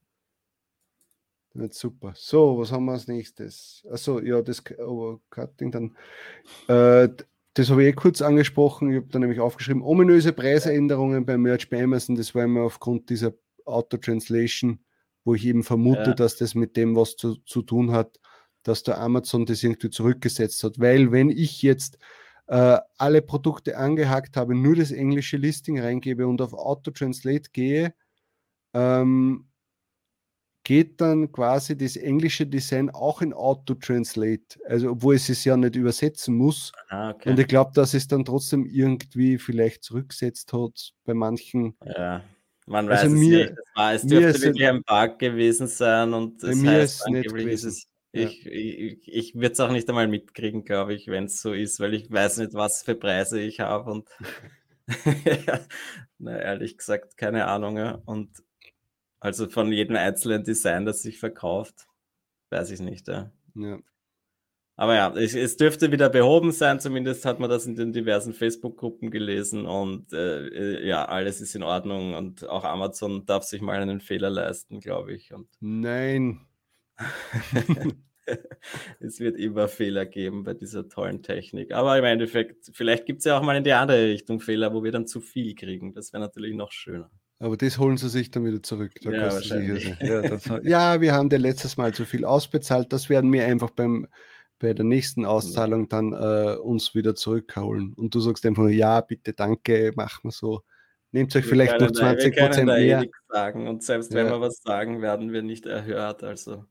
[1.54, 2.14] Wird super.
[2.16, 3.86] So, was haben wir als nächstes?
[3.88, 5.96] Achso, ja, das Cutting dann.
[6.66, 7.08] Äh,
[7.54, 8.90] das habe ich eh kurz angesprochen.
[8.90, 12.16] Ich habe da nämlich aufgeschrieben, ominöse Preisänderungen beim Merch bei Amazon.
[12.16, 14.80] Das war immer aufgrund dieser Auto-Translation,
[15.24, 16.14] wo ich eben vermute, ja.
[16.14, 18.18] dass das mit dem was zu, zu tun hat,
[18.64, 20.80] dass der Amazon das irgendwie zurückgesetzt hat.
[20.80, 21.98] Weil wenn ich jetzt
[22.48, 27.94] äh, alle Produkte angehakt habe, nur das englische Listing reingebe und auf Auto-Translate gehe,
[28.74, 29.46] ähm,
[30.64, 35.76] geht dann quasi das englische Design auch in Auto-Translate, also obwohl es es ja nicht
[35.76, 36.72] übersetzen muss.
[36.88, 37.30] Ah, okay.
[37.30, 41.76] Und ich glaube, dass es dann trotzdem irgendwie vielleicht zurückgesetzt hat bei manchen.
[41.84, 42.24] Ja,
[42.66, 43.50] man weiß also es mir, nicht.
[43.50, 47.28] Es, war, es dürfte wirklich ein Bug gewesen sein und es mir heißt ist nicht
[47.28, 47.74] gewesen.
[48.12, 48.50] Ich, ja.
[48.50, 51.92] ich, ich würde es auch nicht einmal mitkriegen, glaube ich, wenn es so ist, weil
[51.94, 54.08] ich weiß nicht, was für Preise ich habe und
[56.18, 57.78] na, ehrlich gesagt, keine Ahnung.
[58.04, 58.30] Und
[59.24, 61.87] also von jedem einzelnen Design, das sich verkauft,
[62.50, 63.08] weiß ich nicht.
[63.08, 63.32] Ja.
[63.54, 63.78] ja.
[64.76, 68.34] Aber ja, es, es, dürfte wieder behoben sein, zumindest hat man das in den diversen
[68.34, 73.62] Facebook-Gruppen gelesen und äh, äh ja, alles ist in Ordnung und auch Amazon darf sich
[73.62, 75.32] mal einen Fehler leisten, glaube ich.
[75.32, 76.40] Und Nein.
[79.00, 81.72] es wird immer Fehler geben bei dieser tollen Technik.
[81.72, 84.84] Aber im Endeffekt, vielleicht gibt es ja auch mal in die andere Richtung Fehler, wo
[84.84, 85.94] wir dann zu viel kriegen.
[85.94, 87.10] Das wäre natürlich noch schöner.
[87.38, 88.92] Aber das holen sie sich dann wieder zurück.
[89.02, 89.94] Da ja, wahrscheinlich.
[90.00, 92.92] Ja, das, ja, wir haben dir letztes Mal zu viel ausbezahlt.
[92.92, 94.06] Das werden wir einfach beim,
[94.58, 97.92] bei der nächsten Auszahlung dann äh, uns wieder zurückholen.
[97.94, 100.62] Und du sagst einfach, ja, bitte, danke, machen wir so.
[101.10, 103.04] Nehmt euch wir vielleicht noch 20 da, Prozent eh mehr.
[103.28, 103.68] sagen.
[103.68, 104.18] Und selbst ja.
[104.18, 106.22] wenn wir was sagen, werden wir nicht erhört.
[106.24, 106.64] Also.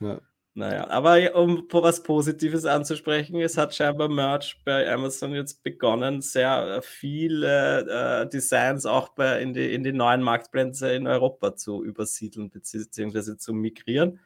[0.00, 0.20] Ja.
[0.60, 6.76] Naja, aber um was Positives anzusprechen, es hat scheinbar Merch bei Amazon jetzt begonnen, sehr
[6.76, 11.82] äh, viele äh, Designs auch bei, in, die, in die neuen Marktplätze in Europa zu
[11.82, 13.38] übersiedeln bzw.
[13.38, 14.20] zu migrieren.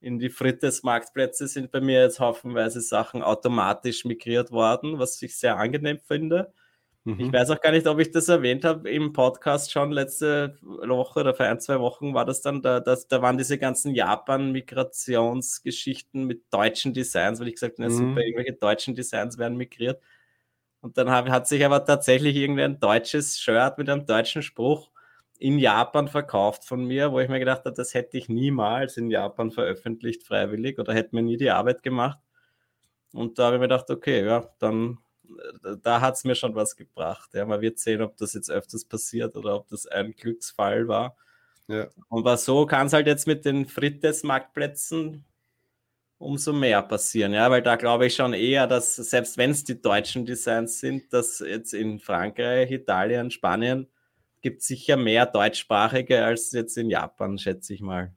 [0.00, 5.56] In die Frittes-Marktplätze sind bei mir jetzt haufenweise Sachen automatisch migriert worden, was ich sehr
[5.56, 6.52] angenehm finde.
[7.04, 7.20] Mhm.
[7.20, 11.20] Ich weiß auch gar nicht, ob ich das erwähnt habe im Podcast schon letzte Woche
[11.20, 16.24] oder vor ein, zwei Wochen war das dann, da, das, da waren diese ganzen Japan-Migrationsgeschichten
[16.24, 17.94] mit deutschen Designs, weil ich gesagt habe, mhm.
[17.94, 20.00] super, irgendwelche deutschen Designs werden migriert.
[20.80, 24.90] Und dann hab, hat sich aber tatsächlich irgendein deutsches Shirt mit einem deutschen Spruch
[25.38, 29.10] in Japan verkauft von mir, wo ich mir gedacht habe, das hätte ich niemals in
[29.10, 32.18] Japan veröffentlicht, freiwillig, oder hätte mir nie die Arbeit gemacht.
[33.12, 34.98] Und da habe ich mir gedacht, okay, ja, dann
[35.82, 37.30] da hat es mir schon was gebracht.
[37.34, 41.16] Ja, man wird sehen, ob das jetzt öfters passiert oder ob das ein Glücksfall war.
[41.68, 41.88] Ja.
[42.10, 45.24] Aber so kann es halt jetzt mit den Frites-Marktplätzen
[46.18, 49.80] umso mehr passieren, ja, weil da glaube ich schon eher, dass selbst wenn es die
[49.80, 53.88] deutschen Designs sind, dass jetzt in Frankreich, Italien, Spanien
[54.40, 58.14] gibt es sicher mehr deutschsprachige als jetzt in Japan, schätze ich mal.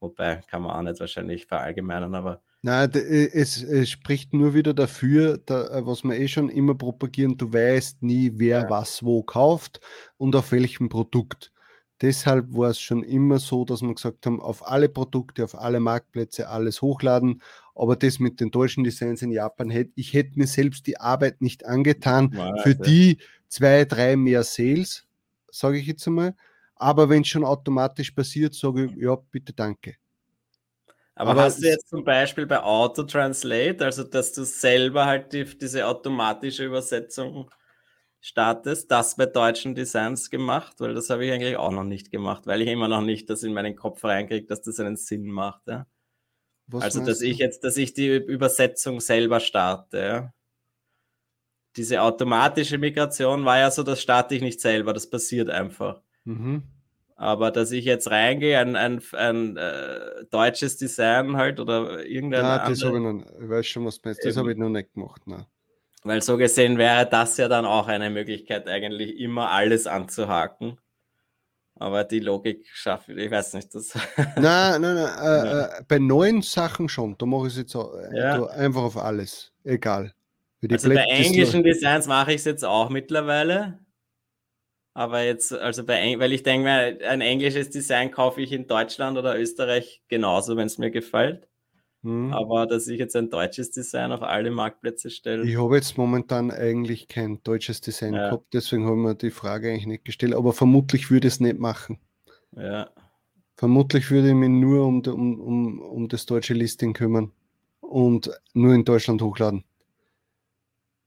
[0.00, 4.74] Wobei kann man auch nicht wahrscheinlich verallgemeinern, aber Nein, äh, es, es, spricht nur wieder
[4.74, 8.70] dafür, da, äh, was wir eh schon immer propagieren, du weißt nie, wer ja.
[8.70, 9.80] was wo kauft
[10.16, 11.52] und auf welchem Produkt.
[12.00, 15.78] Deshalb war es schon immer so, dass wir gesagt haben, auf alle Produkte, auf alle
[15.78, 17.40] Marktplätze alles hochladen.
[17.76, 21.42] Aber das mit den deutschen Designs in Japan, hätte ich hätte mir selbst die Arbeit
[21.42, 22.32] nicht angetan.
[22.34, 25.06] Wow, für die zwei, drei mehr Sales,
[25.52, 26.34] sage ich jetzt einmal.
[26.74, 29.94] Aber wenn es schon automatisch passiert, sage ich, ja, bitte danke.
[31.18, 35.44] Aber, Aber hast du jetzt zum Beispiel bei Auto-Translate, also dass du selber halt die,
[35.44, 37.50] diese automatische Übersetzung
[38.20, 40.78] startest, das bei deutschen Designs gemacht?
[40.78, 43.42] Weil das habe ich eigentlich auch noch nicht gemacht, weil ich immer noch nicht das
[43.42, 45.62] in meinen Kopf reinkriege, dass das einen Sinn macht.
[45.68, 45.86] Ja?
[46.74, 49.98] also, dass ich jetzt, dass ich die Übersetzung selber starte.
[49.98, 50.34] Ja?
[51.76, 56.02] Diese automatische Migration war ja so, das starte ich nicht selber, das passiert einfach.
[56.24, 56.75] Mhm.
[57.18, 62.42] Aber dass ich jetzt reingehe, ein, ein, ein äh, deutsches Design halt oder irgendein.
[62.42, 64.68] Ja, das habe ich noch, ich weiß schon, was du meinst, das habe ich noch
[64.68, 65.22] nicht gemacht.
[65.24, 65.46] Nein.
[66.04, 70.78] Weil so gesehen wäre das ja dann auch eine Möglichkeit, eigentlich immer alles anzuhaken.
[71.78, 73.74] Aber die Logik schaffe ich, ich weiß nicht.
[73.74, 73.94] Das
[74.36, 75.18] nein, nein, nein.
[75.22, 77.16] Äh, äh, bei neuen Sachen schon.
[77.18, 78.46] Da mache ich es jetzt auch, äh, ja.
[78.46, 79.52] einfach auf alles.
[79.64, 80.14] Egal.
[80.70, 83.78] also bei englischen Designs mache ich es jetzt auch mittlerweile.
[84.96, 89.38] Aber jetzt, also bei, weil ich denke ein englisches Design kaufe ich in Deutschland oder
[89.38, 91.46] Österreich genauso, wenn es mir gefällt.
[92.02, 92.32] Hm.
[92.32, 95.44] Aber dass ich jetzt ein deutsches Design auf alle Marktplätze stelle.
[95.44, 98.30] Ich habe jetzt momentan eigentlich kein deutsches Design ja.
[98.30, 100.32] gehabt, deswegen haben wir die Frage eigentlich nicht gestellt.
[100.32, 101.98] Aber vermutlich würde ich es nicht machen.
[102.52, 102.88] Ja.
[103.58, 107.32] Vermutlich würde ich mich nur um, um, um, um das deutsche Listing kümmern
[107.80, 109.62] und nur in Deutschland hochladen.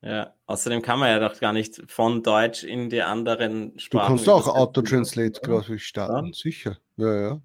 [0.01, 4.17] Ja, außerdem kann man ja doch gar nicht von Deutsch in die anderen Sprachen.
[4.17, 6.27] Du kannst auch Auto-Translate, glaube ich, starten.
[6.27, 6.33] Ja?
[6.33, 6.77] Sicher.
[6.95, 7.41] Ja, ja.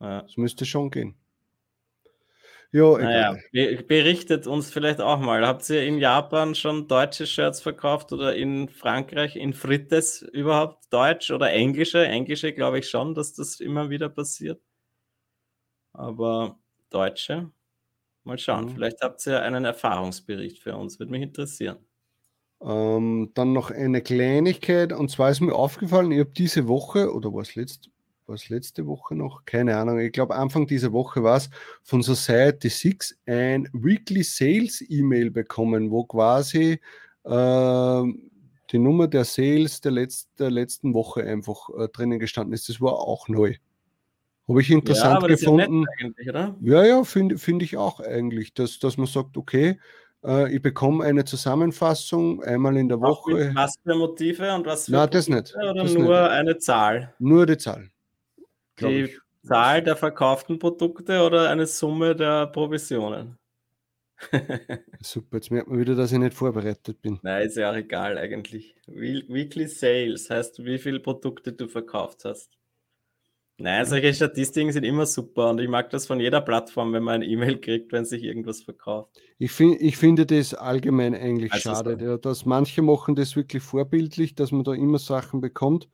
[0.00, 0.22] ja.
[0.22, 1.16] Das müsste schon gehen.
[2.70, 5.46] Ja, naja, berichtet uns vielleicht auch mal.
[5.46, 11.30] Habt ihr in Japan schon deutsche Shirts verkauft oder in Frankreich, in Frites überhaupt Deutsch
[11.30, 12.04] oder Englische?
[12.06, 14.60] Englische glaube ich schon, dass das immer wieder passiert.
[15.94, 16.58] Aber
[16.90, 17.50] Deutsche,
[18.24, 18.66] mal schauen.
[18.66, 18.70] Mhm.
[18.74, 21.87] Vielleicht habt ihr einen Erfahrungsbericht für uns, würde mich interessieren.
[22.60, 27.32] Ähm, dann noch eine Kleinigkeit, und zwar ist mir aufgefallen, ich habe diese Woche, oder
[27.32, 27.90] war es letzt,
[28.48, 29.44] letzte Woche noch?
[29.44, 31.50] Keine Ahnung, ich glaube Anfang dieser Woche war es,
[31.82, 36.80] von Society 6 ein Weekly Sales E-Mail bekommen, wo quasi
[37.24, 38.02] äh,
[38.70, 42.68] die Nummer der Sales der, Letz-, der letzten Woche einfach äh, drinnen gestanden ist.
[42.68, 43.54] Das war auch neu.
[44.48, 45.84] Habe ich interessant ja, gefunden.
[46.18, 49.78] Ja, ja, ja finde find ich auch eigentlich, dass, dass man sagt, okay,
[50.24, 53.52] äh, ich bekomme eine Zusammenfassung einmal in der Woche.
[53.54, 55.54] Was für Motive und was für Nein, das nicht.
[55.54, 56.30] Oder das nur nicht.
[56.30, 57.14] eine Zahl?
[57.18, 57.90] Nur die Zahl.
[58.80, 59.18] Die ich.
[59.42, 63.38] Zahl der verkauften Produkte oder eine Summe der Provisionen?
[65.00, 67.20] Super, jetzt merkt man wieder, dass ich nicht vorbereitet bin.
[67.22, 68.74] Nein, ist ja auch egal eigentlich.
[68.86, 72.57] Weekly Sales heißt, wie viele Produkte du verkauft hast.
[73.60, 77.16] Nein, solche Statistiken sind immer super und ich mag das von jeder Plattform, wenn man
[77.16, 79.20] ein E-Mail kriegt, wenn sich irgendwas verkauft.
[79.38, 82.16] Ich, find, ich finde das allgemein eigentlich also schade, so.
[82.18, 85.88] dass manche machen das wirklich vorbildlich, dass man da immer Sachen bekommt.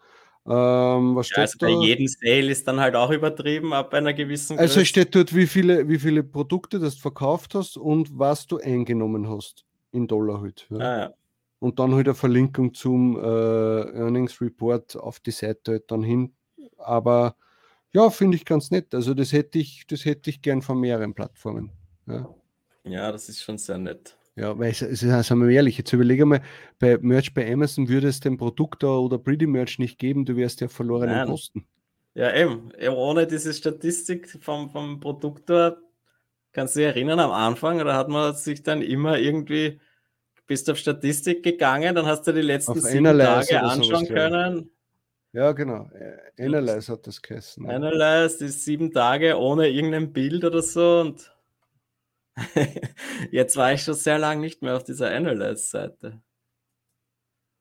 [0.46, 4.58] Ähm, was ja, also bei jedem Sale ist dann halt auch übertrieben ab einer gewissen
[4.58, 4.80] also Größe.
[4.80, 9.26] Also steht dort, wie viele, wie viele Produkte du verkauft hast und was du eingenommen
[9.26, 10.66] hast in Dollar halt.
[10.68, 10.78] Ja.
[10.78, 11.14] Ah, ja.
[11.60, 16.34] Und dann halt eine Verlinkung zum äh, Earnings Report auf die Seite halt dann hin.
[16.76, 17.36] Aber
[17.94, 18.94] Ja, finde ich ganz nett.
[18.94, 21.70] Also das hätte ich, das hätte ich gern von mehreren Plattformen.
[22.06, 22.34] Ja,
[22.84, 24.16] ja das ist schon sehr nett.
[24.36, 26.42] Ja, weil, sagen wir ehrlich, jetzt überlege mal,
[26.80, 30.60] bei Merch bei Amazon würde es den Produkt oder Pretty Merch nicht geben, du wärst
[30.60, 31.28] ja verloren Nein.
[31.28, 31.66] Posten.
[32.14, 32.72] Ja, eben.
[32.90, 35.78] Ohne diese Statistik vom, vom Produktor,
[36.52, 39.80] kannst du dich erinnern, am Anfang, da hat man sich dann immer irgendwie,
[40.48, 44.70] bist auf Statistik gegangen, dann hast du die letzten auf sieben Tage anschauen können.
[45.34, 45.90] Ja, genau.
[46.38, 47.64] Analyze hat das geheißen.
[47.64, 47.70] Ja.
[47.72, 51.34] Analyze die sieben Tage ohne irgendein Bild oder so und
[53.30, 56.20] Jetzt war ich schon sehr lange nicht mehr auf dieser Analyze-Seite.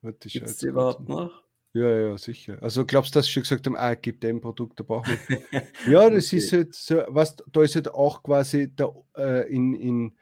[0.02, 1.44] Gibt es die überhaupt noch?
[1.74, 2.58] Ja, ja, sicher.
[2.62, 5.64] Also glaubst du, dass sie schon gesagt haben, ah, gibt dem Produkt, da brauchen wir.
[5.88, 6.38] ja, das okay.
[6.38, 10.18] ist halt so, was, da ist halt auch quasi da, äh, in, in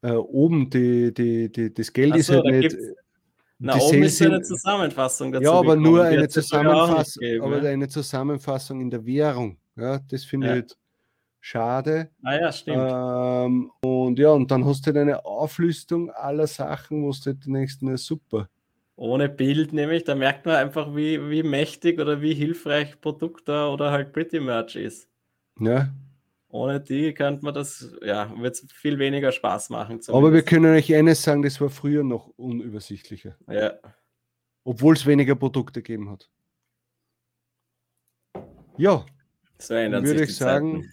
[0.00, 2.76] äh, oben die, die, die, das Geld so, ist halt nicht.
[3.64, 5.44] Na, oben ist eine Zusammenfassung dazu.
[5.44, 5.82] Ja, aber gekommen.
[5.82, 9.56] nur eine Zusammenfassung, aber eine Zusammenfassung in der Währung.
[9.76, 10.52] Ja, das finde ja.
[10.54, 10.76] ich halt
[11.38, 12.10] schade.
[12.24, 12.90] Ah ja, stimmt.
[12.90, 17.46] Ähm, und ja, und dann hast du halt eine Auflistung aller Sachen, wo du halt
[17.46, 18.48] denkst, na super.
[18.96, 23.68] Ohne Bild nämlich, da merkt man einfach, wie, wie mächtig oder wie hilfreich Produkt da
[23.68, 25.08] oder halt Pretty Merch ist.
[25.60, 25.88] Ja.
[26.52, 30.00] Ohne die könnte man das, ja, wird es viel weniger Spaß machen.
[30.00, 30.10] Zumindest.
[30.10, 33.36] Aber wir können euch eines sagen, das war früher noch unübersichtlicher.
[33.48, 33.74] Ja.
[34.62, 36.30] Obwohl es weniger Produkte gegeben hat.
[38.76, 39.04] Ja.
[39.58, 40.92] So würde ich sagen, Zeiten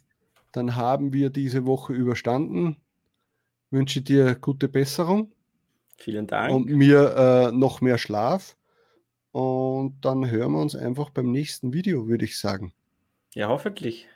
[0.51, 2.77] dann haben wir diese Woche überstanden.
[3.71, 5.31] Wünsche dir gute Besserung.
[5.97, 6.53] Vielen Dank.
[6.53, 8.55] Und mir äh, noch mehr Schlaf.
[9.31, 12.73] Und dann hören wir uns einfach beim nächsten Video, würde ich sagen.
[13.35, 14.07] Ja, hoffentlich.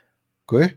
[0.46, 0.76] Gut,